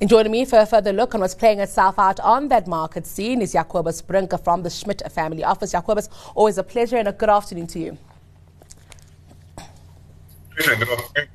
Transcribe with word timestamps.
And 0.00 0.08
joining 0.08 0.30
me 0.30 0.44
for 0.44 0.60
a 0.60 0.66
further 0.66 0.92
look 0.92 1.16
on 1.16 1.22
what's 1.22 1.34
playing 1.34 1.58
itself 1.58 1.98
out 1.98 2.20
on 2.20 2.46
that 2.48 2.68
market 2.68 3.04
scene 3.04 3.42
is 3.42 3.50
Jacobus 3.50 4.00
Brink 4.00 4.32
from 4.44 4.62
the 4.62 4.70
Schmidt 4.70 5.02
Family 5.10 5.42
Office. 5.42 5.72
Jacobus, 5.72 6.08
always 6.36 6.56
a 6.56 6.62
pleasure 6.62 6.96
and 6.98 7.08
a 7.08 7.12
good 7.12 7.28
afternoon 7.28 7.66
to 7.66 7.80
you. 7.80 7.98
Good 10.54 10.68
afternoon. 10.68 11.28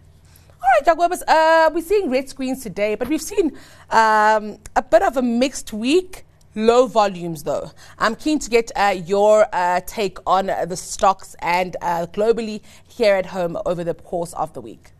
All 0.61 0.69
right, 0.75 0.85
Jacobus, 0.85 1.23
uh, 1.23 1.71
we're 1.73 1.81
seeing 1.81 2.09
red 2.09 2.29
screens 2.29 2.63
today, 2.63 2.95
but 2.95 3.09
we've 3.09 3.21
seen 3.21 3.51
um, 3.89 4.57
a 4.77 4.81
bit 4.81 5.01
of 5.01 5.17
a 5.17 5.21
mixed 5.21 5.73
week. 5.73 6.23
Low 6.55 6.85
volumes, 6.85 7.43
though. 7.43 7.71
I'm 7.97 8.15
keen 8.15 8.37
to 8.37 8.49
get 8.49 8.71
uh, 8.75 8.95
your 9.05 9.47
uh, 9.51 9.81
take 9.87 10.19
on 10.25 10.45
the 10.45 10.77
stocks 10.77 11.35
and 11.39 11.75
uh, 11.81 12.05
globally 12.05 12.61
here 12.87 13.15
at 13.15 13.25
home 13.25 13.57
over 13.65 13.83
the 13.83 13.95
course 13.95 14.33
of 14.33 14.53
the 14.53 14.61
week. 14.61 14.91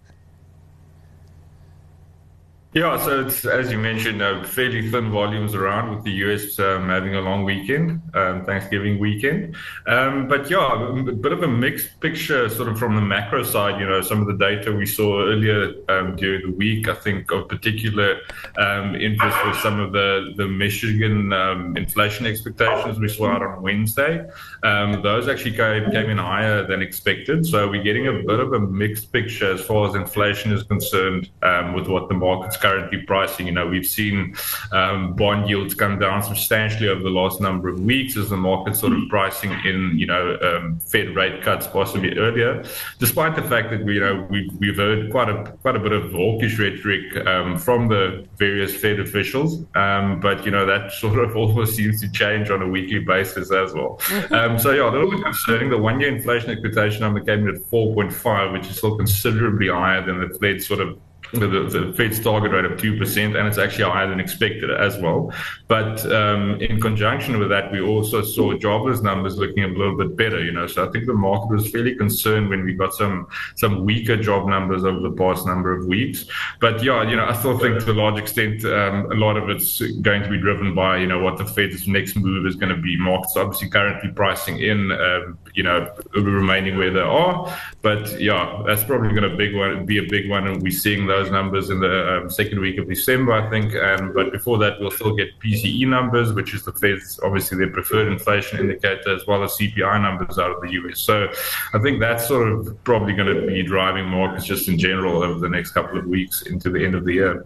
Yeah, 2.75 2.97
so 3.05 3.27
it's 3.27 3.45
as 3.45 3.71
you 3.71 3.77
mentioned, 3.77 4.23
uh, 4.23 4.43
fairly 4.43 4.89
thin 4.89 5.11
volumes 5.11 5.53
around 5.53 5.93
with 5.93 6.03
the 6.03 6.11
US 6.25 6.57
um, 6.57 6.89
having 6.89 7.13
a 7.13 7.21
long 7.21 7.43
weekend, 7.43 8.01
um, 8.15 8.43
Thanksgiving 8.45 8.97
weekend. 8.97 9.55
Um, 9.85 10.27
but 10.27 10.49
yeah, 10.49 10.89
a 10.89 11.11
bit 11.11 11.31
of 11.31 11.43
a 11.43 11.47
mixed 11.47 11.99
picture, 11.99 12.49
sort 12.49 12.69
of 12.69 12.79
from 12.79 12.95
the 12.95 13.01
macro 13.01 13.43
side. 13.43 13.79
You 13.79 13.85
know, 13.85 14.01
some 14.01 14.21
of 14.21 14.27
the 14.27 14.33
data 14.33 14.71
we 14.71 14.87
saw 14.87 15.21
earlier 15.21 15.75
um, 15.87 16.15
during 16.15 16.49
the 16.49 16.57
week, 16.57 16.87
I 16.87 16.95
think 16.95 17.31
of 17.31 17.47
particular 17.47 18.17
um, 18.57 18.95
interest 18.95 19.37
was 19.45 19.59
some 19.59 19.79
of 19.79 19.91
the 19.91 20.33
the 20.35 20.47
Michigan 20.47 21.31
um, 21.31 21.77
inflation 21.77 22.25
expectations 22.25 22.97
we 22.97 23.07
saw 23.07 23.33
out 23.33 23.43
on 23.43 23.61
Wednesday. 23.61 24.25
those 24.63 25.27
actually 25.27 25.55
came, 25.55 25.91
came 25.91 26.09
in 26.09 26.17
higher 26.17 26.65
than 26.65 26.81
expected. 26.81 27.45
So 27.45 27.69
we're 27.69 27.83
getting 27.83 28.07
a 28.07 28.13
bit 28.13 28.39
of 28.39 28.53
a 28.53 28.59
mixed 28.59 29.13
picture 29.13 29.53
as 29.53 29.61
far 29.61 29.87
as 29.87 29.93
inflation 29.93 30.51
is 30.51 30.63
concerned 30.63 31.29
with 31.75 31.87
what 31.87 32.09
the 32.09 32.15
market's 32.15 32.62
currently 32.63 32.99
pricing. 33.01 33.45
You 33.45 33.51
know, 33.51 33.67
we've 33.67 33.85
seen 33.85 34.35
um, 34.71 35.15
bond 35.15 35.49
yields 35.49 35.73
come 35.75 35.99
down 35.99 36.23
substantially 36.23 36.87
over 36.87 37.03
the 37.03 37.09
last 37.09 37.41
number 37.41 37.67
of 37.67 37.81
weeks 37.81 38.15
as 38.15 38.29
the 38.29 38.37
market 38.37 38.77
sort 38.77 38.93
of 38.93 38.99
pricing 39.09 39.51
in, 39.65 39.91
you 39.99 40.07
know, 40.07 40.37
um, 40.41 40.79
Fed 40.79 41.13
rate 41.15 41.43
cuts 41.43 41.67
possibly 41.67 42.17
earlier, 42.17 42.63
despite 42.99 43.35
the 43.35 43.43
fact 43.43 43.69
that 43.71 43.83
we, 43.83 43.95
you 43.95 43.99
know, 43.99 44.25
we've, 44.29 44.51
we've 44.59 44.77
heard 44.77 45.11
quite 45.11 45.29
a 45.29 45.43
quite 45.61 45.75
a 45.75 45.79
bit 45.79 45.91
of 45.91 46.11
hawkish 46.13 46.57
rhetoric 46.57 47.05
um, 47.27 47.57
from 47.57 47.89
the 47.89 48.25
various 48.37 48.73
Fed 48.75 48.99
officials. 48.99 49.65
Um, 49.75 50.21
but 50.21 50.45
you 50.45 50.51
know, 50.51 50.65
that 50.65 50.93
sort 50.93 51.19
of 51.19 51.35
almost 51.41 51.75
seems 51.75 51.99
to 52.01 52.09
change 52.11 52.49
on 52.49 52.61
a 52.61 52.67
weekly 52.67 52.99
basis 52.99 53.51
as 53.51 53.73
well. 53.73 53.97
Mm-hmm. 54.03 54.33
Um, 54.33 54.59
so 54.59 54.71
yeah, 54.71 54.89
a 54.89 54.91
little 54.91 55.11
bit 55.11 55.21
concerning. 55.23 55.69
The 55.69 55.77
one-year 55.77 56.15
inflation 56.15 56.49
expectation 56.49 57.01
number 57.01 57.19
came 57.19 57.47
in 57.47 57.55
at 57.55 57.61
4.5, 57.63 58.53
which 58.53 58.67
is 58.67 58.77
still 58.77 58.95
considerably 58.95 59.67
higher 59.67 60.05
than 60.05 60.21
the 60.21 60.37
Fed 60.39 60.63
sort 60.63 60.79
of 60.79 60.97
the, 61.39 61.47
the 61.47 61.93
Fed's 61.93 62.19
target 62.19 62.51
rate 62.51 62.65
of 62.65 62.73
2%, 62.73 63.37
and 63.37 63.47
it's 63.47 63.57
actually 63.57 63.85
higher 63.85 64.07
than 64.07 64.19
expected 64.19 64.69
as 64.69 64.97
well. 64.97 65.33
But 65.67 66.05
um, 66.11 66.61
in 66.61 66.79
conjunction 66.79 67.39
with 67.39 67.49
that, 67.49 67.71
we 67.71 67.81
also 67.81 68.21
saw 68.21 68.53
jobless 68.57 69.01
numbers 69.01 69.37
looking 69.37 69.63
a 69.63 69.67
little 69.67 69.97
bit 69.97 70.15
better, 70.15 70.43
you 70.43 70.51
know. 70.51 70.67
So 70.67 70.87
I 70.87 70.91
think 70.91 71.05
the 71.05 71.13
market 71.13 71.49
was 71.49 71.69
fairly 71.71 71.95
concerned 71.95 72.49
when 72.49 72.63
we 72.63 72.73
got 72.73 72.93
some 72.93 73.27
some 73.55 73.83
weaker 73.83 74.17
job 74.17 74.47
numbers 74.47 74.83
over 74.83 74.99
the 74.99 75.11
past 75.11 75.45
number 75.47 75.75
of 75.75 75.85
weeks. 75.87 76.25
But 76.59 76.83
yeah, 76.83 77.09
you 77.09 77.15
know, 77.15 77.25
I 77.25 77.33
still 77.33 77.57
think 77.57 77.83
to 77.83 77.91
a 77.91 77.93
large 77.93 78.19
extent, 78.19 78.63
um, 78.65 79.11
a 79.11 79.15
lot 79.15 79.37
of 79.37 79.49
it's 79.49 79.81
going 80.01 80.21
to 80.21 80.29
be 80.29 80.37
driven 80.37 80.75
by, 80.75 80.97
you 80.97 81.07
know, 81.07 81.19
what 81.19 81.37
the 81.37 81.45
Fed's 81.45 81.87
next 81.87 82.15
move 82.15 82.45
is 82.45 82.55
going 82.55 82.73
to 82.73 82.81
be. 82.81 82.97
Markets 82.97 83.35
obviously 83.35 83.69
currently 83.69 84.11
pricing 84.11 84.59
in, 84.59 84.91
um, 84.91 85.37
you 85.53 85.63
know, 85.63 85.91
remaining 86.13 86.77
where 86.77 86.91
they 86.91 86.99
are. 86.99 87.51
But 87.81 88.19
yeah, 88.21 88.63
that's 88.65 88.83
probably 88.83 89.09
going 89.09 89.29
to 89.29 89.83
be 89.83 89.97
a 89.97 90.07
big 90.07 90.29
one, 90.29 90.47
and 90.47 90.61
we're 90.61 90.71
seeing 90.71 91.07
those 91.07 91.22
numbers 91.31 91.69
in 91.69 91.79
the 91.79 92.17
um, 92.17 92.29
second 92.29 92.59
week 92.59 92.77
of 92.77 92.87
December, 92.87 93.33
I 93.33 93.49
think. 93.49 93.75
Um, 93.75 94.13
but 94.13 94.31
before 94.31 94.57
that, 94.59 94.79
we'll 94.79 94.91
still 94.91 95.15
get 95.15 95.39
PCE 95.39 95.87
numbers, 95.87 96.33
which 96.33 96.53
is 96.53 96.63
the 96.63 96.73
Fed's 96.73 97.19
obviously 97.23 97.57
their 97.57 97.69
preferred 97.69 98.11
inflation 98.11 98.59
indicator, 98.59 99.15
as 99.15 99.25
well 99.27 99.43
as 99.43 99.51
CPI 99.51 100.01
numbers 100.01 100.37
out 100.37 100.51
of 100.51 100.61
the 100.61 100.71
US. 100.73 100.99
So 100.99 101.27
I 101.73 101.79
think 101.79 101.99
that's 101.99 102.27
sort 102.27 102.51
of 102.51 102.83
probably 102.83 103.13
going 103.13 103.33
to 103.33 103.47
be 103.47 103.63
driving 103.63 104.05
markets 104.05 104.45
just 104.45 104.67
in 104.67 104.77
general 104.77 105.23
over 105.23 105.39
the 105.39 105.49
next 105.49 105.71
couple 105.71 105.97
of 105.97 106.05
weeks 106.05 106.43
into 106.43 106.69
the 106.69 106.83
end 106.83 106.95
of 106.95 107.05
the 107.05 107.13
year. 107.13 107.45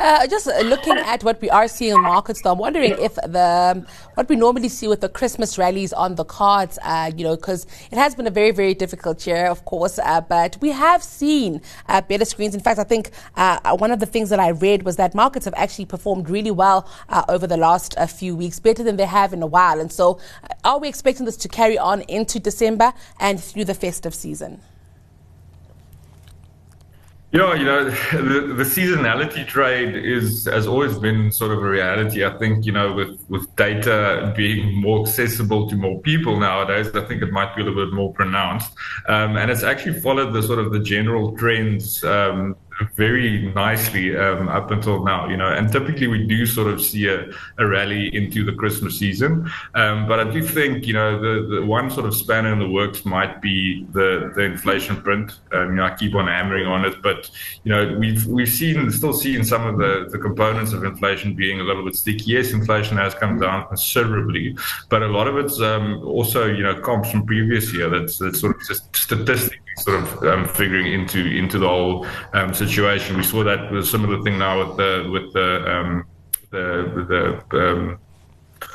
Uh, 0.00 0.24
just 0.28 0.46
looking 0.46 0.96
at 0.96 1.24
what 1.24 1.40
we 1.42 1.50
are 1.50 1.66
seeing 1.66 1.92
in 1.92 2.02
markets, 2.02 2.40
though, 2.42 2.52
I'm 2.52 2.58
wondering 2.58 2.92
if 3.00 3.16
the 3.16 3.84
what 4.14 4.28
we 4.28 4.36
normally 4.36 4.68
see 4.68 4.86
with 4.86 5.00
the 5.00 5.08
Christmas 5.08 5.58
rallies 5.58 5.92
on 5.92 6.14
the 6.14 6.24
cards, 6.24 6.78
uh, 6.82 7.10
you 7.16 7.24
know, 7.24 7.34
because 7.34 7.66
it 7.90 7.98
has 7.98 8.14
been 8.14 8.28
a 8.28 8.30
very, 8.30 8.52
very 8.52 8.74
difficult 8.74 9.26
year, 9.26 9.46
of 9.46 9.64
course, 9.64 9.98
uh, 9.98 10.20
but 10.20 10.56
we 10.60 10.70
have 10.70 11.02
seen 11.02 11.60
uh, 11.88 12.00
better 12.00 12.24
screens. 12.24 12.54
In 12.54 12.60
fact, 12.60 12.78
I 12.78 12.84
think 12.84 13.10
uh, 13.34 13.76
one 13.76 13.90
of 13.90 13.98
the 13.98 14.06
things 14.06 14.30
that 14.30 14.38
I 14.38 14.50
read 14.50 14.84
was 14.84 14.94
that 14.96 15.16
markets 15.16 15.46
have 15.46 15.54
actually 15.56 15.86
performed 15.86 16.30
really 16.30 16.52
well 16.52 16.88
uh, 17.08 17.24
over 17.28 17.48
the 17.48 17.56
last 17.56 17.98
few 18.08 18.36
weeks, 18.36 18.60
better 18.60 18.84
than 18.84 18.96
they 18.96 19.06
have 19.06 19.32
in 19.32 19.42
a 19.42 19.48
while. 19.48 19.80
And 19.80 19.90
so, 19.90 20.20
are 20.62 20.78
we 20.78 20.86
expecting 20.86 21.26
this 21.26 21.36
to 21.38 21.48
carry 21.48 21.76
on 21.76 22.02
into 22.02 22.38
December 22.38 22.92
and 23.18 23.42
through 23.42 23.64
the 23.64 23.74
festive 23.74 24.14
season? 24.14 24.60
Yeah, 27.30 27.54
you 27.54 27.64
know, 27.66 27.84
the, 27.90 28.54
the 28.54 28.62
seasonality 28.64 29.46
trade 29.46 29.94
is 29.94 30.46
has 30.46 30.66
always 30.66 30.98
been 30.98 31.30
sort 31.30 31.50
of 31.50 31.58
a 31.58 31.68
reality. 31.68 32.24
I 32.24 32.30
think, 32.38 32.64
you 32.64 32.72
know, 32.72 32.94
with, 32.94 33.22
with 33.28 33.54
data 33.54 34.32
being 34.34 34.80
more 34.80 35.02
accessible 35.02 35.68
to 35.68 35.76
more 35.76 36.00
people 36.00 36.40
nowadays, 36.40 36.88
I 36.94 37.04
think 37.04 37.20
it 37.20 37.30
might 37.30 37.54
be 37.54 37.60
a 37.60 37.64
little 37.66 37.84
bit 37.84 37.94
more 37.94 38.14
pronounced. 38.14 38.72
Um, 39.08 39.36
and 39.36 39.50
it's 39.50 39.62
actually 39.62 40.00
followed 40.00 40.32
the 40.32 40.42
sort 40.42 40.58
of 40.58 40.72
the 40.72 40.80
general 40.80 41.36
trends 41.36 42.02
um, 42.02 42.56
very 42.94 43.52
nicely 43.54 44.16
um, 44.16 44.48
up 44.48 44.70
until 44.70 45.04
now, 45.04 45.28
you 45.28 45.36
know, 45.36 45.48
and 45.48 45.70
typically 45.70 46.06
we 46.06 46.26
do 46.26 46.46
sort 46.46 46.72
of 46.72 46.80
see 46.80 47.08
a, 47.08 47.28
a 47.58 47.66
rally 47.66 48.14
into 48.14 48.44
the 48.44 48.52
Christmas 48.52 48.98
season. 48.98 49.50
Um, 49.74 50.06
but 50.06 50.20
I 50.20 50.30
do 50.30 50.42
think, 50.42 50.86
you 50.86 50.92
know, 50.92 51.20
the, 51.20 51.56
the 51.56 51.66
one 51.66 51.90
sort 51.90 52.06
of 52.06 52.14
spanner 52.14 52.52
in 52.52 52.58
the 52.58 52.68
works 52.68 53.04
might 53.04 53.42
be 53.42 53.86
the, 53.92 54.32
the 54.34 54.42
inflation 54.42 55.00
print. 55.02 55.38
Um, 55.52 55.70
you 55.70 55.74
know, 55.76 55.84
I 55.84 55.94
keep 55.94 56.14
on 56.14 56.26
hammering 56.26 56.66
on 56.66 56.84
it, 56.84 57.02
but, 57.02 57.30
you 57.64 57.72
know, 57.72 57.96
we've, 57.98 58.26
we've 58.26 58.48
seen, 58.48 58.90
still 58.90 59.12
seen 59.12 59.44
some 59.44 59.66
of 59.66 59.78
the, 59.78 60.08
the 60.10 60.18
components 60.18 60.72
of 60.72 60.84
inflation 60.84 61.34
being 61.34 61.60
a 61.60 61.64
little 61.64 61.84
bit 61.84 61.96
sticky. 61.96 62.32
Yes, 62.32 62.52
inflation 62.52 62.96
has 62.96 63.14
come 63.14 63.38
down 63.38 63.66
considerably, 63.68 64.56
but 64.88 65.02
a 65.02 65.08
lot 65.08 65.26
of 65.26 65.36
it's 65.36 65.60
um, 65.60 66.02
also, 66.04 66.46
you 66.46 66.62
know, 66.62 66.80
comps 66.80 67.10
from 67.10 67.26
previous 67.26 67.72
year 67.74 67.88
that's, 67.88 68.18
that's 68.18 68.40
sort 68.40 68.56
of 68.56 68.66
just 68.66 68.94
statistically 68.94 69.58
sort 69.78 70.02
of 70.02 70.22
um, 70.24 70.48
figuring 70.48 70.92
into 70.92 71.24
into 71.24 71.58
the 71.58 71.68
whole 71.68 72.06
um, 72.34 72.52
situation. 72.54 73.16
We 73.16 73.22
saw 73.22 73.44
that 73.44 73.84
similar 73.84 74.22
thing 74.22 74.38
now 74.38 74.58
with 74.58 74.76
the 74.76 75.08
with 75.10 75.32
the 75.32 75.70
um, 75.70 76.04
the 76.50 77.42
the 77.50 77.58
um, 77.58 77.98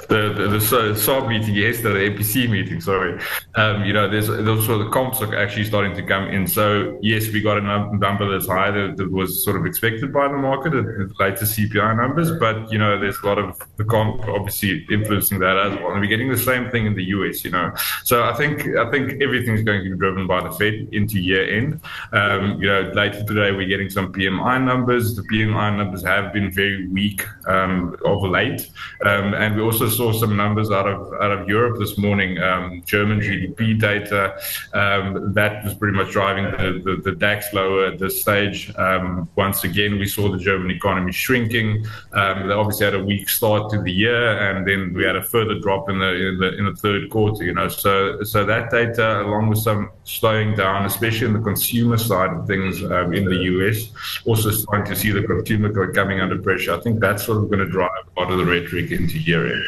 the 0.08 0.34
the, 0.34 0.47
the 0.47 0.58
SARB 0.58 1.30
meeting 1.30 1.56
yesterday, 1.56 2.09
the 2.09 2.16
MPC 2.16 2.50
meeting, 2.50 2.81
sorry. 2.81 3.19
Um, 3.56 3.84
you 3.86 3.94
know, 3.94 4.09
there's 4.09 4.30
of 4.30 4.80
the 4.80 4.90
comps 4.91 5.22
are 5.22 5.36
actually 5.36 5.66
starting 5.66 5.96
to 5.96 6.03
come 6.03 6.28
in. 6.28 6.47
So 6.47 6.97
yes, 7.02 7.28
we 7.31 7.41
got 7.41 7.58
a 7.58 7.62
number 7.62 8.30
that's 8.31 8.47
higher 8.47 8.96
that, 8.96 9.12
was 9.12 9.44
sort 9.44 9.58
of 9.58 9.66
expected 9.66 10.12
by 10.12 10.28
the 10.28 10.38
market, 10.38 10.72
the 10.72 11.13
latest 11.19 11.58
CPI 11.58 11.97
numbers. 11.97 12.31
But 12.31 12.72
you 12.72 12.80
know, 12.80 13.00
there's 13.00 13.18
a 13.19 13.25
lot 13.25 13.38
of 13.38 13.59
the 13.78 13.84
comp 13.84 14.28
obviously 14.28 14.86
influencing 14.90 15.40
that 15.40 15.58
as 15.58 15.80
well. 15.80 15.92
And 15.92 16.02
we're 16.02 16.08
getting 16.08 16.30
the 16.30 16.38
same 16.38 16.69
thing 16.72 16.86
in 16.86 16.96
the 16.96 17.03
US. 17.16 17.44
You 17.46 17.52
know, 17.52 17.72
so 18.03 18.24
I 18.24 18.34
think 18.34 18.68
I 18.75 18.90
think 18.90 19.22
everything's 19.22 19.63
going 19.63 19.84
to 19.84 19.90
be 19.90 19.97
driven 19.97 20.28
by 20.28 20.42
the 20.42 20.52
Fed 20.52 20.88
into 20.92 21.19
year 21.19 21.46
end. 21.58 21.80
Um, 22.12 22.62
you 22.62 22.68
know, 22.68 22.92
later 22.94 23.24
today 23.24 23.52
we're 23.52 23.68
getting 23.68 23.90
some 23.90 24.12
PMI 24.12 24.63
numbers. 24.63 25.16
The 25.16 25.24
PMI 25.24 25.78
numbers 25.78 26.03
have 26.03 26.34
been 26.34 26.52
very 26.52 26.88
weak 26.88 27.25
um, 27.47 27.96
of 28.06 28.24
late, 28.24 28.69
um, 29.06 29.34
and 29.34 29.56
we 29.56 29.62
also 29.62 29.88
saw 29.98 30.12
some 30.12 30.36
numbers 30.36 30.72
out 30.72 30.88
of 30.88 31.14
out 31.22 31.31
of 31.31 31.48
Europe 31.48 31.80
this 31.80 31.98
morning. 31.98 32.40
Um, 32.40 32.84
German 32.86 33.20
GDP 33.20 33.80
data 33.80 34.36
um, 34.74 35.34
that 35.34 35.63
was 35.63 35.74
pretty 35.75 35.98
much 35.98 36.12
driving 36.12 36.45
the, 36.45 36.81
the, 36.84 37.01
the, 37.01 37.12
DAX 37.12 37.54
lower 37.54 37.86
at 37.86 38.00
this 38.00 38.22
stage. 38.22 38.74
Um, 38.75 39.30
once 39.36 39.63
again, 39.63 40.00
we 40.00 40.06
saw 40.06 40.31
the 40.31 40.38
German 40.38 40.72
economy 40.72 41.12
shrinking. 41.12 41.86
Um, 42.13 42.48
they 42.48 42.54
obviously 42.54 42.86
had 42.86 42.95
a 42.95 43.04
weak 43.04 43.30
start 43.30 43.72
to 43.72 43.81
the 43.81 43.92
year, 43.92 44.38
and 44.50 44.68
then 44.68 44.94
we 44.94 45.04
had 45.04 45.16
a 45.16 45.24
further 45.24 45.60
drop 45.60 45.90
in 45.90 46.00
the 46.00 46.28
in 46.28 46.38
the, 46.40 46.57
in 46.57 46.66
the 46.66 46.75
third 46.75 47.10
quarter. 47.10 47.44
You 47.44 47.54
know, 47.54 47.68
so 47.68 48.24
so 48.24 48.45
that 48.45 48.72
data, 48.72 49.22
along 49.22 49.50
with 49.50 49.60
some 49.60 49.92
slowing 50.04 50.56
down, 50.56 50.86
especially 50.86 51.28
in 51.28 51.34
the 51.34 51.42
consumer 51.42 51.98
side 51.98 52.31
of 52.31 52.48
things 52.48 52.84
um, 52.84 53.13
in 53.13 53.25
the 53.25 53.44
US, 53.54 53.90
also 54.25 54.51
starting 54.51 54.86
to 54.94 55.00
see 55.00 55.12
the 55.12 55.24
consumer 55.24 55.92
coming 55.94 56.19
under 56.19 56.38
pressure. 56.42 56.74
I 56.74 56.80
think 56.80 57.00
that's 57.00 57.25
sort 57.25 57.38
of 57.38 57.50
going 57.50 57.60
to 57.60 57.69
drive 57.69 57.92
a 58.16 58.19
lot 58.19 58.31
of 58.31 58.38
the 58.38 58.45
rhetoric 58.45 58.92
into 58.92 59.19
year 59.19 59.54
end. 59.54 59.63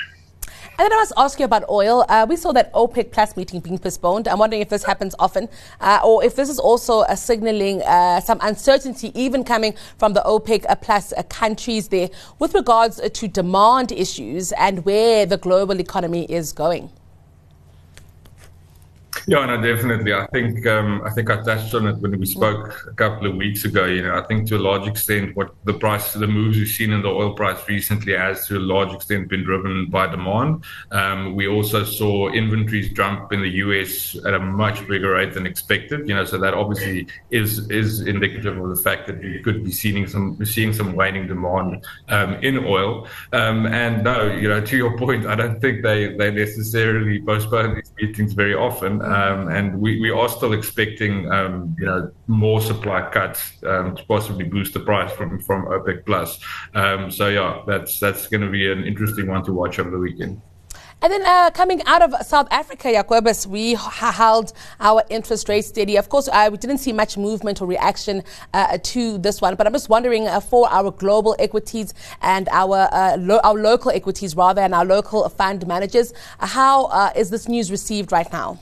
And 0.78 0.86
then 0.86 0.92
I 0.92 0.96
must 0.98 1.14
ask 1.16 1.40
you 1.40 1.46
about 1.46 1.70
oil. 1.70 2.06
Uh, 2.10 2.26
we 2.28 2.36
saw 2.36 2.52
that 2.52 2.74
OPEC 2.74 3.12
Plus 3.12 3.38
meeting 3.38 3.62
being 3.62 3.78
postponed. 3.78 4.28
I'm 4.28 4.40
wondering 4.40 4.62
if 4.62 4.68
this 4.68 4.84
happens 4.84 5.16
often, 5.20 5.48
uh, 5.80 6.02
or 6.04 6.22
if 6.22 6.36
this 6.36 6.50
is 6.50 6.60
also 6.60 7.04
a 7.04 7.16
signaling 7.16 7.82
uh, 7.84 8.20
some 8.20 8.40
uncertainty, 8.42 9.14
even 9.20 9.46
coming 9.46 9.74
from 9.98 10.12
the 10.12 10.22
OPEC 10.26 10.82
Plus 10.82 11.14
uh, 11.14 11.24
countries 11.24 11.88
there, 11.88 12.10
with 12.40 12.54
regards 12.54 13.00
to 13.10 13.28
demand 13.30 13.94
issues 13.94 14.52
and 14.54 14.84
where 14.84 15.26
the 15.26 15.38
global 15.38 15.80
economy 15.80 16.26
is 16.26 16.52
going. 16.52 16.90
Yeah, 19.28 19.44
no, 19.46 19.60
definitely. 19.60 20.14
I 20.14 20.28
think 20.28 20.68
um, 20.68 21.02
I 21.04 21.10
think 21.10 21.32
I 21.32 21.42
touched 21.42 21.74
on 21.74 21.88
it 21.88 21.98
when 21.98 22.20
we 22.20 22.28
spoke 22.28 22.86
a 22.88 22.94
couple 22.94 23.26
of 23.28 23.36
weeks 23.36 23.66
ago. 23.66 23.86
You 23.86 24.04
know, 24.04 24.16
I 24.16 24.22
think 24.22 24.48
to 24.50 24.58
a 24.58 24.60
large 24.60 24.88
extent, 24.88 25.36
what 25.36 25.56
the 25.64 25.74
price, 25.74 26.14
the 26.14 26.28
moves 26.28 26.58
we've 26.58 26.68
seen 26.68 26.92
in 26.92 27.02
the 27.02 27.10
oil 27.10 27.34
price 27.34 27.68
recently, 27.68 28.14
has 28.16 28.46
to 28.48 28.58
a 28.58 28.60
large 28.60 28.94
extent 28.94 29.30
been 29.30 29.44
driven 29.44 29.90
by 29.90 30.06
demand. 30.08 30.64
Um, 30.92 31.34
we 31.34 31.48
also 31.48 31.84
saw 31.84 32.30
inventories 32.30 32.94
jump 32.94 33.34
in 33.34 33.42
the 33.42 33.50
US 33.66 34.16
at 34.28 34.36
a 34.36 34.40
much 34.40 34.88
bigger 34.88 35.14
rate 35.14 35.34
than 35.34 35.48
expected. 35.48 36.08
You 36.08 36.14
know, 36.14 36.26
so 36.26 36.38
that 36.38 36.54
obviously 36.54 37.08
is 37.32 37.68
is 37.72 38.02
indicative 38.02 38.60
of 38.60 38.70
the 38.76 38.82
fact 38.84 39.08
that 39.08 39.20
we 39.20 39.40
could 39.40 39.64
be 39.64 39.72
seeing 39.72 40.06
some 40.06 40.38
seeing 40.46 40.72
some 40.72 40.94
waning 40.94 41.28
demand 41.28 41.84
um, 42.10 42.36
in 42.44 42.64
oil. 42.64 43.08
Um, 43.34 43.66
and 43.66 44.04
no, 44.04 44.32
you 44.32 44.50
know, 44.50 44.62
to 44.62 44.78
your 44.78 44.96
point, 45.04 45.26
I 45.26 45.34
don't 45.34 45.60
think 45.60 45.82
they 45.82 46.16
they 46.16 46.30
necessarily 46.30 47.24
postpone 47.24 47.74
these 47.74 47.92
meetings 48.00 48.34
very 48.34 48.54
often. 48.54 49.02
Um, 49.16 49.48
and 49.48 49.80
we, 49.80 50.00
we 50.02 50.12
are 50.12 50.28
still 50.28 50.54
expecting, 50.54 51.32
um, 51.32 51.76
you 51.80 51.86
know, 51.86 52.12
more 52.28 52.60
supply 52.60 53.02
cuts 53.10 53.40
um, 53.64 53.96
to 53.96 54.04
possibly 54.06 54.44
boost 54.44 54.74
the 54.74 54.82
price 54.82 55.12
from, 55.18 55.40
from 55.40 55.66
OPEC 55.66 56.06
plus. 56.06 56.40
Um, 56.74 57.10
so 57.10 57.30
yeah, 57.30 57.62
that's 57.66 58.00
that's 58.00 58.28
going 58.28 58.42
to 58.42 58.50
be 58.50 58.70
an 58.70 58.84
interesting 58.84 59.28
one 59.28 59.44
to 59.46 59.54
watch 59.54 59.80
over 59.80 59.90
the 59.90 60.00
weekend. 60.08 60.42
And 61.02 61.14
then 61.14 61.24
uh, 61.26 61.52
coming 61.52 61.82
out 61.86 62.02
of 62.02 62.14
South 62.26 62.48
Africa, 62.52 62.92
Jacobus, 62.92 63.46
we 63.46 63.76
held 63.76 64.54
our 64.80 65.04
interest 65.10 65.48
rate 65.48 65.64
steady. 65.64 65.98
Of 65.98 66.10
course, 66.10 66.28
uh, 66.28 66.50
we 66.52 66.58
didn't 66.58 66.80
see 66.80 66.94
much 66.94 67.18
movement 67.18 67.62
or 67.62 67.68
reaction 67.68 68.24
uh, 68.54 68.78
to 68.82 69.18
this 69.18 69.42
one, 69.42 69.56
but 69.56 69.68
I'm 69.68 69.74
just 69.74 69.90
wondering 69.90 70.28
uh, 70.28 70.40
for 70.40 70.68
our 70.70 70.92
global 70.92 71.36
equities 71.38 71.94
and 72.22 72.50
our 72.50 72.90
uh, 72.92 73.18
lo- 73.18 73.44
our 73.44 73.56
local 73.56 73.92
equities 73.92 74.36
rather, 74.36 74.62
and 74.62 74.74
our 74.74 74.86
local 74.86 75.30
fund 75.30 75.68
managers, 75.68 76.14
how 76.40 76.86
uh, 76.86 77.12
is 77.16 77.30
this 77.30 77.48
news 77.48 77.72
received 77.72 78.12
right 78.12 78.32
now? 78.32 78.60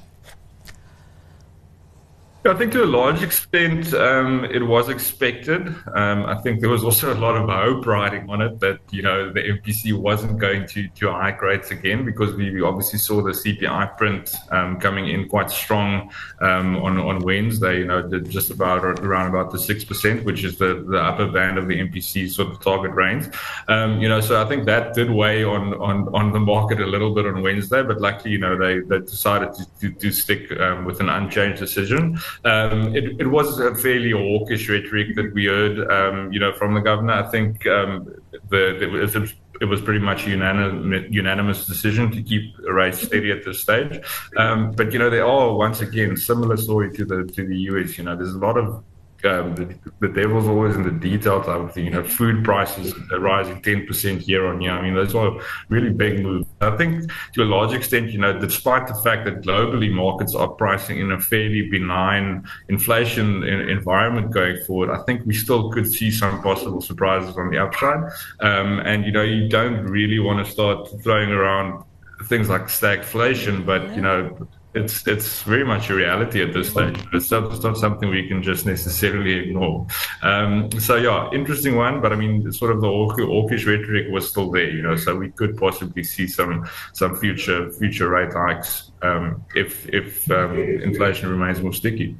I 2.46 2.54
think 2.56 2.74
to 2.74 2.84
a 2.84 2.86
large 2.86 3.24
extent 3.24 3.94
um, 3.94 4.44
it 4.44 4.62
was 4.62 4.90
expected. 4.90 5.66
Um, 5.96 6.26
I 6.26 6.36
think 6.42 6.60
there 6.60 6.70
was 6.70 6.84
also 6.84 7.14
a 7.14 7.16
lot 7.16 7.38
of 7.38 7.48
hope 7.48 7.86
riding 7.86 8.30
on 8.30 8.42
it 8.42 8.60
that 8.60 8.80
you 8.92 9.02
know 9.02 9.32
the 9.32 9.40
MPC 9.40 9.98
wasn't 9.98 10.40
going 10.40 10.68
to 10.68 10.90
to 10.90 11.10
hike 11.10 11.42
rates 11.42 11.72
again 11.72 12.04
because 12.04 12.36
we 12.36 12.62
obviously 12.62 13.00
saw 13.00 13.22
the 13.22 13.32
CPI 13.32 13.98
print 13.98 14.36
um, 14.52 14.78
coming 14.78 15.08
in 15.08 15.30
quite 15.30 15.50
strong 15.52 16.12
um, 16.42 16.76
on 16.84 16.98
on 16.98 17.20
Wednesday. 17.20 17.80
You 17.80 17.86
know, 17.86 18.02
just 18.24 18.50
about 18.50 18.84
around 18.84 19.30
about 19.30 19.52
the 19.52 19.60
six 19.60 19.86
percent, 19.86 20.26
which 20.26 20.44
is 20.44 20.58
the 20.58 20.86
the 20.90 21.00
upper 21.00 21.32
band 21.32 21.58
of 21.58 21.70
the 21.70 21.80
MPC 21.80 22.30
sort 22.30 22.50
of 22.50 22.62
target 22.62 22.92
range. 22.92 23.26
Um, 23.70 24.02
you 24.02 24.10
know, 24.10 24.20
so 24.20 24.42
I 24.42 24.46
think 24.50 24.66
that 24.66 24.94
did 24.94 25.10
weigh 25.10 25.46
on 25.46 25.76
on 25.76 26.14
on 26.14 26.34
the 26.34 26.42
market 26.42 26.82
a 26.82 26.88
little 26.88 27.16
bit 27.16 27.26
on 27.26 27.42
Wednesday, 27.42 27.84
but 27.84 28.02
luckily, 28.02 28.32
you 28.32 28.40
know, 28.40 28.58
they 28.58 28.80
they 28.80 29.00
decided 29.00 29.54
to 29.54 29.66
to, 29.80 29.94
to 29.94 30.12
stick 30.12 30.52
um, 30.60 30.84
with 30.84 31.00
an 31.00 31.08
unchanged 31.08 31.60
decision. 31.60 32.20
Um, 32.46 32.96
it, 32.96 33.22
it, 33.22 33.28
was 33.28 33.60
a 33.60 33.74
fairly 33.76 34.12
hawkish 34.12 34.70
rhetoric 34.70 35.16
that 35.16 35.34
we 35.34 35.46
heard, 35.46 35.80
um, 35.92 36.32
you 36.32 36.40
know, 36.40 36.54
from 36.54 36.74
the 36.74 36.82
governor. 36.82 37.14
I 37.14 37.30
think 37.30 37.66
um, 37.68 38.14
the, 38.50 38.78
the 38.80 39.34
it 39.62 39.66
was 39.66 39.82
pretty 39.82 40.00
much 40.00 40.26
a 40.26 40.32
unanimous, 40.32 41.06
unanimous 41.10 41.66
decision 41.66 42.12
to 42.12 42.22
keep 42.22 42.56
rates 42.68 43.02
steady 43.02 43.32
at 43.32 43.46
this 43.46 43.60
stage. 43.62 44.02
Um, 44.36 44.72
but 44.72 44.92
you 44.92 45.00
know, 45.00 45.10
there 45.10 45.26
are 45.26 45.56
once 45.56 45.82
again 45.82 46.18
similar 46.18 46.58
story 46.58 46.92
to 46.98 47.06
the 47.06 47.24
to 47.24 47.48
the 47.48 47.58
US. 47.70 47.98
You 47.98 48.06
know, 48.06 48.16
there's 48.16 48.34
a 48.34 48.40
lot 48.40 48.58
of 48.58 48.84
um, 49.26 49.56
the, 49.56 49.76
the 50.00 50.08
devil's 50.10 50.48
always 50.48 50.76
in 50.76 50.84
the 50.84 50.92
detail 50.92 51.42
type 51.42 51.60
of 51.60 51.74
thing. 51.74 51.86
You 51.86 51.92
know, 51.92 52.04
food 52.04 52.44
prices 52.44 52.94
are 53.12 53.20
rising 53.20 53.62
10% 53.62 54.28
year 54.28 54.48
on 54.48 54.62
year. 54.62 54.72
I 54.72 54.82
mean, 54.82 54.94
those 54.94 55.16
are 55.16 55.40
really 55.70 55.90
big 55.90 56.22
moves. 56.22 56.48
I 56.62 56.76
think 56.78 57.10
to 57.34 57.44
a 57.44 57.46
large 57.46 57.74
extent, 57.74 58.12
you 58.12 58.20
know, 58.20 58.38
despite 58.38 58.88
the 58.88 58.96
fact 58.96 59.26
that 59.26 59.42
globally 59.42 59.92
markets 59.92 60.36
are 60.36 60.48
pricing 60.48 61.00
in 61.00 61.12
a 61.12 61.20
fairly 61.20 61.70
benign 61.70 62.46
inflation 62.70 63.44
environment 63.44 64.32
going 64.32 64.64
forward, 64.66 64.90
I 64.90 65.02
think 65.04 65.26
we 65.26 65.34
still 65.34 65.72
could 65.72 65.92
see 65.92 66.12
some 66.12 66.42
possible 66.42 66.82
surprises 66.82 67.38
on 67.38 67.50
the 67.50 67.58
upside. 67.58 68.12
Um, 68.42 68.80
and, 68.80 69.06
you 69.06 69.12
know, 69.12 69.24
you 69.24 69.50
don't 69.50 69.86
really 69.86 70.20
want 70.20 70.46
to 70.46 70.52
start 70.52 70.90
throwing 71.04 71.32
around 71.32 71.84
things 72.26 72.50
like 72.50 72.64
stagflation, 72.64 73.66
but, 73.66 73.96
you 73.96 74.02
know, 74.02 74.48
it's 74.74 75.06
it's 75.08 75.44
very 75.44 75.64
much 75.64 75.90
a 75.90 75.96
reality 75.96 76.42
at 76.42 76.54
this 76.54 76.72
stage. 76.72 76.98
It's 77.14 77.30
not, 77.30 77.52
it's 77.52 77.64
not 77.64 77.78
something 77.78 78.10
we 78.10 78.28
can 78.28 78.42
just 78.42 78.66
necessarily 78.66 79.34
ignore. 79.34 79.86
Um, 80.24 80.72
so 80.80 80.96
yeah, 80.96 81.30
interesting 81.32 81.76
one. 81.76 82.02
But 82.02 82.12
I 82.14 82.16
mean, 82.16 82.52
sort 82.52 82.72
of 82.72 82.82
the 82.82 82.88
hawkish 82.88 83.66
rhetoric 83.66 84.08
was 84.12 84.30
still 84.30 84.50
there, 84.52 84.70
you 84.70 84.82
know. 84.82 84.96
So 84.96 85.16
we 85.16 85.30
could 85.30 85.58
possibly 85.58 86.04
see 86.04 86.28
some 86.28 86.68
some 86.94 87.16
future 87.16 87.72
future 87.72 88.10
rate 88.10 88.34
hikes 88.34 88.92
um, 89.02 89.44
if 89.56 89.88
if 89.90 90.30
um, 90.32 90.58
inflation 90.58 91.30
remains 91.30 91.62
more 91.62 91.74
sticky. 91.74 92.18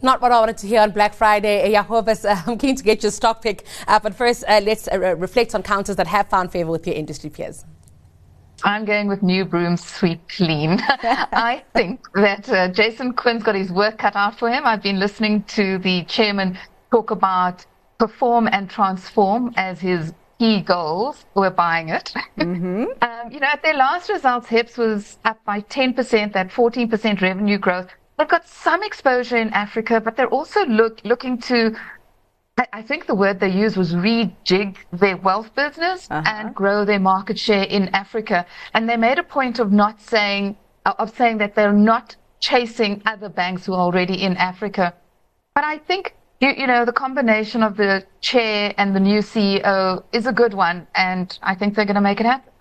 Not 0.00 0.20
what 0.20 0.30
I 0.30 0.38
wanted 0.38 0.58
to 0.58 0.66
hear 0.68 0.80
on 0.80 0.92
Black 0.92 1.12
Friday. 1.12 1.72
Jacobus, 1.72 2.24
uh, 2.24 2.40
I'm 2.46 2.56
keen 2.58 2.76
to 2.76 2.84
get 2.84 3.02
your 3.02 3.10
stock 3.10 3.42
pick. 3.42 3.64
Uh, 3.86 3.98
but 3.98 4.14
first, 4.14 4.44
uh, 4.46 4.60
let's 4.64 4.88
uh, 4.88 5.16
reflect 5.16 5.54
on 5.54 5.62
counters 5.62 5.96
that 5.96 6.06
have 6.06 6.28
found 6.28 6.52
favor 6.52 6.70
with 6.70 6.86
your 6.86 6.94
industry 6.94 7.30
peers. 7.30 7.64
I'm 8.64 8.84
going 8.84 9.06
with 9.06 9.22
new 9.22 9.44
broom 9.44 9.76
sweep 9.76 10.28
clean. 10.28 10.78
I 11.02 11.62
think 11.74 12.00
that 12.14 12.48
uh, 12.48 12.68
Jason 12.68 13.12
Quinn's 13.12 13.42
got 13.42 13.54
his 13.54 13.70
work 13.70 13.98
cut 13.98 14.16
out 14.16 14.38
for 14.38 14.50
him. 14.50 14.66
I've 14.66 14.82
been 14.82 14.98
listening 14.98 15.44
to 15.44 15.78
the 15.78 16.04
chairman 16.04 16.58
talk 16.90 17.10
about 17.10 17.64
perform 17.98 18.48
and 18.50 18.68
transform 18.68 19.52
as 19.56 19.80
his 19.80 20.12
key 20.38 20.60
goals. 20.60 21.24
We're 21.34 21.50
buying 21.50 21.88
it. 21.88 22.12
Mm-hmm. 22.38 22.84
um, 23.02 23.32
you 23.32 23.40
know, 23.40 23.48
at 23.48 23.62
their 23.62 23.74
last 23.74 24.08
results, 24.08 24.46
HEPS 24.46 24.78
was 24.78 25.18
up 25.24 25.44
by 25.44 25.60
10%, 25.62 26.32
that 26.34 26.50
14% 26.50 27.20
revenue 27.20 27.58
growth. 27.58 27.88
They've 28.16 28.28
got 28.28 28.46
some 28.46 28.84
exposure 28.84 29.36
in 29.36 29.52
Africa, 29.52 30.00
but 30.00 30.16
they're 30.16 30.28
also 30.28 30.64
look, 30.66 31.00
looking 31.04 31.38
to 31.42 31.76
I 32.72 32.82
think 32.82 33.06
the 33.06 33.14
word 33.14 33.38
they 33.40 33.50
used 33.50 33.76
was 33.76 33.94
rejig 33.94 34.76
their 34.92 35.16
wealth 35.16 35.54
business 35.54 36.08
uh-huh. 36.10 36.22
and 36.26 36.54
grow 36.54 36.84
their 36.84 36.98
market 36.98 37.38
share 37.38 37.64
in 37.64 37.88
Africa. 37.88 38.46
And 38.74 38.88
they 38.88 38.96
made 38.96 39.18
a 39.18 39.22
point 39.22 39.58
of 39.58 39.70
not 39.70 40.00
saying, 40.00 40.56
uh, 40.84 40.94
of 40.98 41.14
saying 41.16 41.38
that 41.38 41.54
they're 41.54 41.72
not 41.72 42.16
chasing 42.40 43.02
other 43.06 43.28
banks 43.28 43.66
who 43.66 43.74
are 43.74 43.80
already 43.80 44.22
in 44.22 44.36
Africa. 44.36 44.94
But 45.54 45.64
I 45.64 45.78
think, 45.78 46.14
you, 46.40 46.50
you 46.56 46.66
know, 46.66 46.84
the 46.84 46.92
combination 46.92 47.62
of 47.62 47.76
the 47.76 48.04
chair 48.20 48.74
and 48.76 48.94
the 48.94 49.00
new 49.00 49.20
CEO 49.20 50.02
is 50.12 50.26
a 50.26 50.32
good 50.32 50.54
one. 50.54 50.86
And 50.94 51.38
I 51.42 51.54
think 51.54 51.74
they're 51.74 51.84
going 51.84 51.94
to 51.96 52.00
make 52.00 52.20
it 52.20 52.26
happen. 52.26 52.52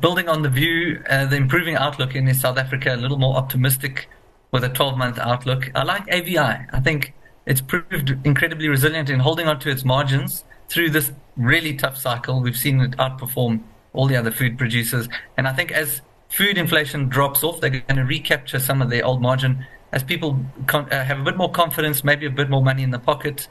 Building 0.00 0.28
on 0.28 0.42
the 0.42 0.48
view, 0.48 1.02
uh, 1.08 1.26
the 1.26 1.36
improving 1.36 1.76
outlook 1.76 2.14
in 2.14 2.32
South 2.34 2.58
Africa, 2.58 2.94
a 2.94 2.96
little 2.96 3.18
more 3.18 3.36
optimistic 3.36 4.08
with 4.52 4.64
a 4.64 4.68
12 4.68 4.96
month 4.96 5.18
outlook. 5.18 5.70
I 5.74 5.84
like 5.84 6.08
AVI. 6.08 6.38
I 6.38 6.80
think 6.80 7.14
it's 7.46 7.60
proved 7.60 8.16
incredibly 8.24 8.68
resilient 8.68 9.08
in 9.08 9.20
holding 9.20 9.46
on 9.46 9.60
to 9.60 9.70
its 9.70 9.84
margins 9.84 10.44
through 10.68 10.90
this 10.90 11.12
really 11.36 11.74
tough 11.74 11.96
cycle. 11.96 12.40
We've 12.40 12.56
seen 12.56 12.80
it 12.80 12.92
outperform 12.92 13.62
all 13.92 14.06
the 14.06 14.16
other 14.16 14.32
food 14.32 14.58
producers. 14.58 15.08
And 15.36 15.46
I 15.46 15.52
think 15.52 15.70
as 15.72 16.02
food 16.28 16.58
inflation 16.58 17.08
drops 17.08 17.44
off, 17.44 17.60
they're 17.60 17.70
going 17.70 17.96
to 17.96 18.04
recapture 18.04 18.58
some 18.58 18.82
of 18.82 18.90
their 18.90 19.04
old 19.04 19.22
margin. 19.22 19.64
As 19.92 20.02
people 20.02 20.38
con- 20.66 20.92
uh, 20.92 21.04
have 21.04 21.20
a 21.20 21.22
bit 21.22 21.36
more 21.36 21.50
confidence, 21.50 22.02
maybe 22.02 22.26
a 22.26 22.30
bit 22.30 22.50
more 22.50 22.62
money 22.62 22.82
in 22.82 22.90
the 22.90 22.98
pocket, 22.98 23.48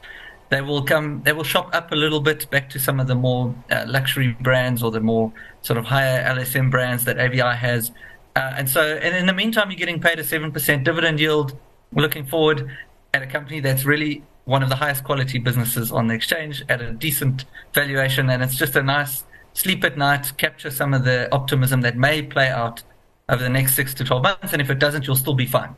they 0.50 0.60
will 0.60 0.82
come. 0.82 1.22
They 1.24 1.32
will 1.32 1.44
shop 1.44 1.70
up 1.74 1.90
a 1.90 1.96
little 1.96 2.20
bit 2.20 2.48
back 2.50 2.70
to 2.70 2.78
some 2.78 3.00
of 3.00 3.08
the 3.08 3.16
more 3.16 3.52
uh, 3.70 3.84
luxury 3.88 4.36
brands 4.40 4.82
or 4.82 4.90
the 4.92 5.00
more 5.00 5.32
sort 5.62 5.78
of 5.78 5.86
higher 5.86 6.22
LSM 6.22 6.70
brands 6.70 7.04
that 7.06 7.18
AVI 7.18 7.56
has. 7.56 7.90
Uh, 8.36 8.52
and 8.56 8.68
so, 8.68 8.82
and 8.82 9.16
in 9.16 9.26
the 9.26 9.32
meantime, 9.32 9.70
you're 9.70 9.78
getting 9.78 10.00
paid 10.00 10.20
a 10.20 10.24
seven 10.24 10.52
percent 10.52 10.84
dividend 10.84 11.18
yield. 11.18 11.58
Looking 11.92 12.26
forward, 12.26 12.70
at 13.14 13.22
a 13.22 13.26
company 13.26 13.60
that's 13.60 13.84
really 13.84 14.22
one 14.44 14.62
of 14.62 14.68
the 14.68 14.76
highest 14.76 15.04
quality 15.04 15.38
businesses 15.38 15.90
on 15.90 16.06
the 16.06 16.14
exchange 16.14 16.62
at 16.68 16.80
a 16.80 16.92
decent 16.92 17.44
valuation. 17.74 18.30
And 18.30 18.42
it's 18.42 18.56
just 18.56 18.76
a 18.76 18.82
nice 18.82 19.24
sleep 19.54 19.84
at 19.84 19.96
night, 19.96 20.32
capture 20.36 20.70
some 20.70 20.94
of 20.94 21.04
the 21.04 21.32
optimism 21.32 21.80
that 21.80 21.96
may 21.96 22.22
play 22.22 22.48
out 22.48 22.82
over 23.28 23.42
the 23.42 23.48
next 23.48 23.74
six 23.74 23.92
to 23.94 24.04
12 24.04 24.22
months. 24.22 24.52
And 24.52 24.62
if 24.62 24.70
it 24.70 24.78
doesn't, 24.78 25.06
you'll 25.06 25.16
still 25.16 25.34
be 25.34 25.46
fine. 25.46 25.74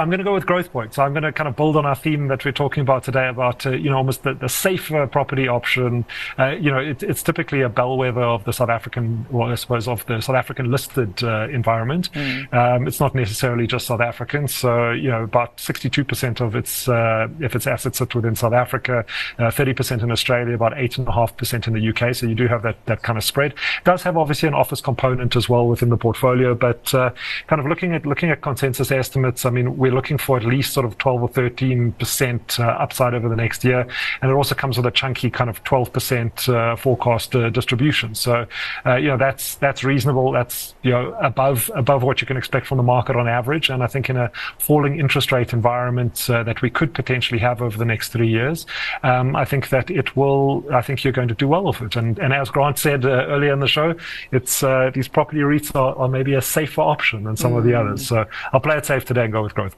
I'm 0.00 0.10
going 0.10 0.18
to 0.18 0.24
go 0.24 0.34
with 0.34 0.46
Growthpoint. 0.46 0.94
So 0.94 1.02
I'm 1.02 1.12
going 1.12 1.24
to 1.24 1.32
kind 1.32 1.48
of 1.48 1.56
build 1.56 1.76
on 1.76 1.84
our 1.84 1.96
theme 1.96 2.28
that 2.28 2.44
we're 2.44 2.52
talking 2.52 2.82
about 2.82 3.02
today 3.02 3.28
about, 3.28 3.66
uh, 3.66 3.70
you 3.70 3.90
know, 3.90 3.96
almost 3.96 4.22
the, 4.22 4.32
the 4.32 4.48
safer 4.48 5.08
property 5.08 5.48
option. 5.48 6.04
Uh, 6.38 6.50
you 6.50 6.70
know, 6.70 6.78
it, 6.78 7.02
it's 7.02 7.20
typically 7.20 7.62
a 7.62 7.68
bellwether 7.68 8.22
of 8.22 8.44
the 8.44 8.52
South 8.52 8.68
African, 8.68 9.26
well, 9.28 9.50
I 9.50 9.56
suppose, 9.56 9.88
of 9.88 10.06
the 10.06 10.20
South 10.20 10.36
African 10.36 10.70
listed 10.70 11.20
uh, 11.24 11.48
environment. 11.48 12.12
Mm. 12.12 12.54
Um, 12.54 12.86
it's 12.86 13.00
not 13.00 13.12
necessarily 13.12 13.66
just 13.66 13.88
South 13.88 14.00
African. 14.00 14.46
So, 14.46 14.92
you 14.92 15.10
know, 15.10 15.24
about 15.24 15.56
62% 15.56 16.40
of 16.42 16.54
its, 16.54 16.88
uh, 16.88 17.26
if 17.40 17.56
its 17.56 17.66
assets 17.66 17.98
sit 17.98 18.14
within 18.14 18.36
South 18.36 18.52
Africa, 18.52 19.04
30% 19.40 20.00
uh, 20.00 20.04
in 20.04 20.12
Australia, 20.12 20.54
about 20.54 20.74
8.5% 20.74 21.66
in 21.66 21.72
the 21.72 21.88
UK. 21.88 22.14
So 22.14 22.28
you 22.28 22.36
do 22.36 22.46
have 22.46 22.62
that, 22.62 22.76
that 22.86 23.02
kind 23.02 23.18
of 23.18 23.24
spread. 23.24 23.50
It 23.50 23.84
does 23.84 24.04
have 24.04 24.16
obviously 24.16 24.46
an 24.46 24.54
office 24.54 24.80
component 24.80 25.34
as 25.34 25.48
well 25.48 25.66
within 25.66 25.88
the 25.88 25.96
portfolio, 25.96 26.54
but 26.54 26.94
uh, 26.94 27.10
kind 27.48 27.58
of 27.58 27.66
looking 27.66 27.94
at, 27.94 28.06
looking 28.06 28.30
at 28.30 28.42
consensus 28.42 28.92
estimates, 28.92 29.44
I 29.44 29.50
mean, 29.50 29.76
we 29.76 29.87
we're 29.88 29.94
looking 29.94 30.18
for 30.18 30.36
at 30.36 30.44
least 30.44 30.74
sort 30.74 30.84
of 30.84 30.98
12 30.98 31.22
or 31.22 31.28
13 31.28 31.92
percent 31.92 32.60
uh, 32.60 32.64
upside 32.64 33.14
over 33.14 33.28
the 33.28 33.36
next 33.36 33.64
year, 33.64 33.86
and 34.20 34.30
it 34.30 34.34
also 34.34 34.54
comes 34.54 34.76
with 34.76 34.84
a 34.84 34.90
chunky 34.90 35.30
kind 35.30 35.48
of 35.48 35.64
12 35.64 35.92
percent 35.92 36.48
uh, 36.48 36.76
forecast 36.76 37.34
uh, 37.34 37.48
distribution. 37.48 38.14
So, 38.14 38.46
uh, 38.84 38.96
you 38.96 39.08
know, 39.08 39.16
that's 39.16 39.54
that's 39.56 39.82
reasonable. 39.84 40.30
That's 40.30 40.74
you 40.82 40.90
know 40.90 41.14
above 41.22 41.70
above 41.74 42.02
what 42.02 42.20
you 42.20 42.26
can 42.26 42.36
expect 42.36 42.66
from 42.66 42.76
the 42.76 42.82
market 42.82 43.16
on 43.16 43.26
average. 43.28 43.70
And 43.70 43.82
I 43.82 43.86
think 43.86 44.10
in 44.10 44.16
a 44.16 44.30
falling 44.58 45.00
interest 45.00 45.32
rate 45.32 45.52
environment 45.54 46.28
uh, 46.28 46.42
that 46.42 46.60
we 46.60 46.68
could 46.68 46.92
potentially 46.92 47.40
have 47.40 47.62
over 47.62 47.78
the 47.78 47.86
next 47.86 48.10
three 48.10 48.28
years, 48.28 48.66
um, 49.02 49.34
I 49.36 49.46
think 49.46 49.70
that 49.70 49.90
it 49.90 50.16
will. 50.16 50.64
I 50.72 50.82
think 50.82 51.02
you're 51.02 51.14
going 51.14 51.28
to 51.28 51.34
do 51.34 51.48
well 51.48 51.64
with 51.64 51.80
it. 51.80 51.96
And 51.96 52.18
and 52.18 52.34
as 52.34 52.50
Grant 52.50 52.78
said 52.78 53.06
uh, 53.06 53.26
earlier 53.28 53.54
in 53.54 53.60
the 53.60 53.68
show, 53.68 53.94
it's 54.32 54.60
these 54.94 55.08
property 55.08 55.40
REITs 55.40 55.74
are, 55.74 55.96
are, 55.96 56.08
maybe 56.08 56.34
a 56.34 56.42
safer 56.42 56.82
option 56.82 57.24
than 57.24 57.36
some 57.36 57.52
mm. 57.52 57.58
of 57.58 57.64
the 57.64 57.74
others. 57.74 58.06
So 58.06 58.26
I'll 58.52 58.60
play 58.60 58.76
it 58.76 58.84
safe 58.84 59.04
today 59.04 59.24
and 59.24 59.32
go 59.32 59.42
with 59.42 59.54
Growthpoint. 59.54 59.77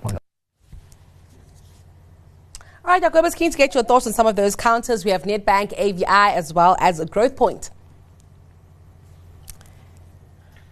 All 2.82 2.94
right, 2.94 3.02
Jacobus, 3.02 3.34
keen 3.34 3.50
to 3.50 3.58
get 3.58 3.74
your 3.74 3.84
thoughts 3.84 4.06
on 4.06 4.12
some 4.12 4.26
of 4.26 4.36
those 4.36 4.56
counters. 4.56 5.04
We 5.04 5.10
have 5.10 5.22
Nedbank, 5.22 5.74
AVI, 5.76 6.04
as 6.34 6.52
well 6.52 6.76
as 6.80 6.98
a 6.98 7.06
Growthpoint. 7.06 7.70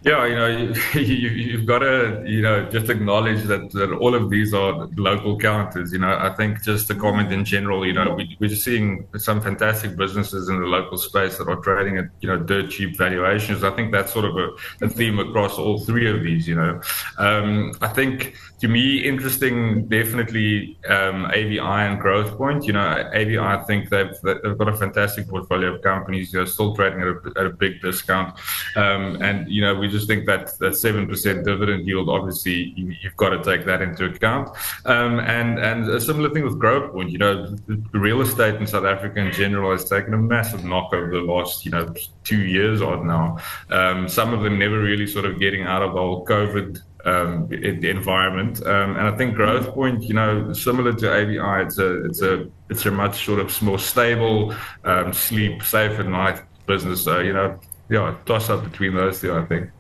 Yeah, 0.05 0.27
you 0.27 0.37
know, 0.37 0.47
you, 0.95 1.59
have 1.59 1.67
got 1.67 1.81
to, 1.81 2.23
you 2.25 2.41
know, 2.41 2.69
just 2.71 2.89
acknowledge 2.89 3.43
that, 3.45 3.73
that 3.73 3.93
all 3.93 4.15
of 4.15 4.31
these 4.31 4.55
are 4.55 4.89
local 4.97 5.37
counters. 5.37 5.93
You 5.93 5.99
know, 5.99 6.17
I 6.17 6.31
think 6.31 6.63
just 6.63 6.89
a 6.91 6.95
comment 6.95 7.33
in 7.33 7.45
general, 7.45 7.85
you 7.85 7.93
know, 7.93 8.15
we, 8.15 8.37
we're 8.39 8.51
seeing 8.51 9.09
some 9.17 9.41
fantastic 9.41 9.97
businesses 9.97 10.49
in 10.49 10.61
the 10.61 10.67
local 10.67 10.99
space 10.99 11.39
that 11.39 11.49
are 11.49 11.57
trading 11.57 11.99
at, 11.99 12.07
you 12.21 12.29
know, 12.29 12.39
dirt 12.39 12.71
cheap 12.71 12.97
valuations. 12.97 13.65
I 13.65 13.71
think 13.71 13.91
that's 13.91 14.13
sort 14.13 14.25
of 14.25 14.37
a, 14.37 14.51
a 14.85 14.89
theme 14.89 15.19
across 15.19 15.59
all 15.59 15.81
three 15.81 16.09
of 16.09 16.23
these, 16.23 16.47
you 16.47 16.55
know. 16.55 16.81
Um, 17.19 17.73
I 17.81 17.89
think 17.89 18.37
to 18.61 18.69
me, 18.69 18.99
interesting, 18.99 19.89
definitely 19.89 20.79
um, 20.89 21.27
AVI 21.27 21.59
and 21.59 22.01
Growthpoint. 22.01 22.67
You 22.67 22.75
know, 22.75 23.11
AVI, 23.13 23.39
I 23.39 23.65
think 23.65 23.89
they've, 23.89 24.15
they've 24.23 24.59
got 24.59 24.69
a 24.69 24.77
fantastic 24.77 25.29
portfolio 25.29 25.75
of 25.75 25.83
companies. 25.83 26.31
They're 26.31 26.47
still 26.47 26.75
trading 26.75 27.01
at 27.01 27.09
a, 27.09 27.41
at 27.41 27.47
a 27.47 27.51
big 27.51 27.81
discount. 27.81 28.39
Um, 28.77 29.21
and, 29.23 29.49
you 29.49 29.63
know, 29.63 29.75
we 29.75 29.88
just 29.89 30.07
think 30.07 30.27
that 30.27 30.59
that 30.59 30.73
7% 30.73 31.45
dividend 31.45 31.87
yield, 31.87 32.09
obviously, 32.09 32.73
you, 32.77 32.95
have 33.03 33.17
got 33.17 33.31
to 33.31 33.43
take 33.43 33.67
that 33.67 33.83
into 33.83 34.05
account. 34.07 34.51
Um, 34.85 35.21
and, 35.21 35.59
and 35.59 35.89
a 35.89 36.01
similar 36.01 36.31
thing 36.31 36.45
with 36.45 36.59
Growthpoint. 36.59 37.11
You 37.11 37.19
know, 37.19 37.47
the 37.67 37.99
real 37.99 38.21
estate 38.21 38.57
in 38.57 38.67
South 38.67 38.85
Africa 38.85 39.21
in 39.21 39.33
general 39.33 39.71
has 39.73 39.89
taken 39.89 40.15
a 40.15 40.19
massive 40.19 40.65
knock 40.65 40.93
over 40.93 41.11
the 41.11 41.21
last, 41.23 41.65
you 41.65 41.71
know, 41.71 41.93
two 42.25 42.41
years 42.41 42.83
odd 42.83 43.05
now. 43.05 43.39
Um, 43.71 44.09
some 44.09 44.33
of 44.33 44.43
them 44.43 44.59
never 44.59 44.81
really 44.81 45.07
sort 45.07 45.25
of 45.25 45.39
getting 45.39 45.63
out 45.63 45.83
of 45.83 45.95
the 45.95 46.01
whole 46.01 46.25
COVID 46.27 46.81
um, 47.05 47.53
environment. 47.53 48.65
Um, 48.67 48.97
and 48.97 49.07
I 49.07 49.17
think 49.17 49.37
Growthpoint, 49.37 50.07
you 50.07 50.15
know, 50.15 50.53
similar 50.53 50.93
to 50.93 51.13
AVI, 51.13 51.65
it's 51.65 51.79
a 51.79 52.05
it's 52.05 52.23
a 52.23 52.49
it's 52.69 52.87
a 52.87 52.91
much 52.91 53.25
sort 53.25 53.41
of 53.41 53.63
more 53.63 53.79
stable, 53.79 54.55
um, 54.85 55.13
sleep 55.13 55.63
safe 55.63 55.99
at 55.99 56.07
night 56.07 56.43
business. 56.67 57.03
So 57.03 57.21
you 57.21 57.33
know, 57.33 57.59
yeah, 57.89 58.15
toss 58.27 58.51
up 58.51 58.65
between 58.65 58.95
those 58.95 59.21
two, 59.21 59.35
I 59.35 59.45
think. 59.47 59.71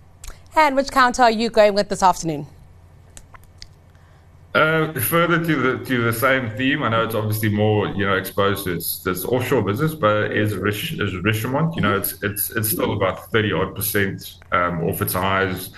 And 0.59 0.75
which 0.75 0.91
counter 0.91 1.23
are 1.23 1.31
you 1.31 1.51
going 1.51 1.75
with 1.75 1.89
this 1.89 2.03
afternoon? 2.03 2.49
Uh, 4.57 4.93
further 4.95 5.39
to 5.39 5.57
the 5.57 5.85
to 5.85 6.03
the 6.03 6.13
same 6.13 6.51
theme, 6.51 6.83
I 6.83 6.89
know 6.89 7.05
it's 7.05 7.15
obviously 7.15 7.49
more 7.49 7.87
you 7.87 8.05
know 8.05 8.17
exposed 8.17 8.65
to 8.65 8.73
its 8.73 8.99
this 9.05 9.25
offshore 9.25 9.63
business, 9.63 9.95
but 9.95 10.33
is 10.33 10.57
Rich, 10.57 10.95
is 10.95 11.15
Richemont. 11.15 11.77
You 11.77 11.83
know, 11.83 11.97
it's 11.97 12.21
it's 12.25 12.51
it's 12.51 12.71
still 12.71 12.93
about 12.93 13.31
thirty 13.31 13.53
odd 13.53 13.77
percent 13.77 14.39
um, 14.51 14.83
off 14.83 15.01
its 15.01 15.13
highs. 15.13 15.71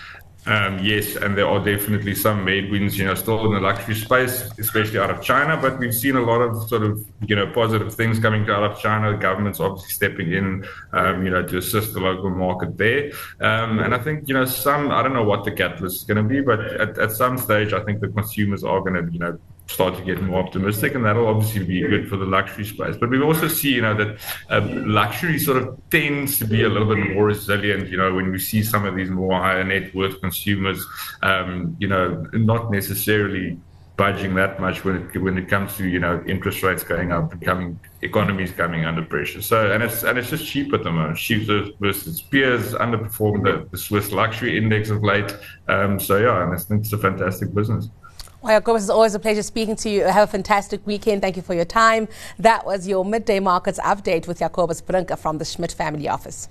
Um, 0.47 0.79
yes, 0.79 1.17
and 1.17 1.37
there 1.37 1.47
are 1.47 1.63
definitely 1.63 2.15
some 2.15 2.47
headwinds, 2.47 2.97
you 2.97 3.05
know, 3.05 3.15
still 3.15 3.45
in 3.47 3.53
the 3.53 3.61
luxury 3.61 3.95
space, 3.95 4.49
especially 4.59 4.99
out 4.99 5.11
of 5.11 5.23
China. 5.23 5.57
But 5.57 5.79
we've 5.79 5.95
seen 5.95 6.17
a 6.17 6.23
lot 6.23 6.41
of 6.41 6.67
sort 6.69 6.83
of, 6.83 7.05
you 7.27 7.37
know, 7.37 7.47
positive 7.47 7.95
things 7.95 8.19
coming 8.19 8.49
out 8.49 8.65
of 8.65 8.79
China. 8.79 9.13
The 9.13 9.19
government's 9.19 9.61
obviously 9.61 9.91
stepping 9.91 10.33
in, 10.33 10.67
um, 10.93 11.25
you 11.25 11.31
know, 11.31 11.47
to 11.47 11.59
assist 11.59 11.93
the 11.93 12.01
local 12.01 12.31
market 12.31 12.79
there. 12.79 13.13
Um, 13.41 13.81
and 13.81 13.95
I 13.95 13.99
think, 13.99 14.29
you 14.29 14.35
know, 14.35 14.47
some, 14.47 14.91
I 14.91 15.03
don't 15.03 15.13
know 15.13 15.25
what 15.25 15.45
the 15.45 15.53
catalyst 15.53 15.97
is 15.97 16.05
going 16.05 16.17
to 16.17 16.23
be, 16.23 16.41
but 16.41 16.61
at, 16.61 16.99
at 16.99 17.13
some 17.13 17.37
stage, 17.37 17.75
I 17.75 17.85
think 17.85 18.01
the 18.01 18.09
consumers 18.09 18.65
are 18.65 18.81
going 18.81 18.95
to, 18.95 19.13
you 19.13 19.19
know, 19.19 19.39
start 19.71 19.97
to 19.97 20.03
get 20.03 20.21
more 20.21 20.43
optimistic, 20.43 20.95
and 20.95 21.05
that'll 21.05 21.29
obviously 21.29 21.65
be 21.65 21.81
good 21.81 22.09
for 22.09 22.17
the 22.17 22.25
luxury 22.25 22.65
space. 22.65 22.97
But 22.97 23.11
we 23.11 23.23
also 23.23 23.49
see, 23.49 23.73
you 23.75 23.83
know, 23.83 23.95
that 23.95 24.19
uh, 24.51 24.67
luxury 24.73 25.39
sort 25.39 25.59
of 25.63 25.79
tends 25.91 26.39
to 26.39 26.45
be 26.45 26.65
a 26.65 26.69
little 26.69 26.93
bit 26.93 27.15
more 27.15 27.27
resilient. 27.27 27.89
You 27.89 27.99
know, 27.99 28.15
when 28.15 28.31
we 28.31 28.39
see 28.39 28.63
some 28.63 28.85
of 28.85 28.97
these 28.97 29.11
more 29.11 29.41
higher 29.41 29.65
net 29.65 29.95
worth 29.95 30.21
consumers, 30.21 30.85
um, 31.23 31.77
you 31.79 31.89
know, 31.89 32.27
not 32.33 32.71
necessarily 32.71 33.59
budging 34.01 34.35
that 34.35 34.59
much 34.59 34.83
when 34.83 34.97
it 34.97 35.19
when 35.21 35.37
it 35.37 35.47
comes 35.47 35.77
to 35.77 35.87
you 35.87 35.99
know 35.99 36.25
interest 36.27 36.63
rates 36.63 36.83
going 36.83 37.13
up, 37.13 37.39
becoming 37.39 37.79
economies 38.01 38.51
coming 38.51 38.87
under 38.87 39.03
pressure. 39.03 39.43
So 39.43 39.71
and 39.73 39.83
it's 39.83 40.03
and 40.03 40.19
it's 40.19 40.31
just 40.31 40.47
cheap 40.47 40.73
at 40.73 40.83
the 40.83 40.91
moment. 40.91 41.19
Cheap 41.19 41.47
versus 41.79 42.23
peers 42.23 42.73
underperformed 42.73 43.45
the, 43.45 43.69
the 43.71 43.77
Swiss 43.77 44.11
luxury 44.11 44.57
index 44.57 44.89
of 44.89 45.03
late. 45.03 45.37
Um, 45.69 46.01
so 46.01 46.17
yeah, 46.17 46.43
and 46.43 46.55
it's, 46.55 46.71
it's 46.71 46.93
a 46.95 46.99
fantastic 46.99 47.55
business. 47.55 47.91
Well, 48.43 48.59
Jacobus, 48.59 48.85
it's 48.85 48.91
always 48.91 49.15
a 49.15 49.19
pleasure 49.19 49.43
speaking 49.43 49.77
to 49.77 49.91
you. 49.91 50.05
Have 50.05 50.29
a 50.29 50.33
fantastic 50.33 50.87
weekend. 50.87 51.21
Thank 51.21 51.37
you 51.37 51.43
for 51.43 51.53
your 51.55 51.67
time. 51.67 52.09
That 52.39 52.65
was 52.65 52.89
your 52.89 53.05
midday 53.05 53.39
markets 53.39 53.79
update 53.81 54.27
with 54.27 54.39
Jacobus 54.39 54.81
Brink 54.81 55.15
from 55.19 55.37
the 55.37 55.45
Schmidt 55.45 55.73
family 55.73 56.09
office. 56.09 56.49